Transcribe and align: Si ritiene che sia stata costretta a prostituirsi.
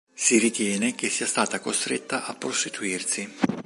Si 0.15 0.39
ritiene 0.39 0.95
che 0.95 1.09
sia 1.09 1.27
stata 1.27 1.59
costretta 1.59 2.25
a 2.25 2.33
prostituirsi. 2.33 3.29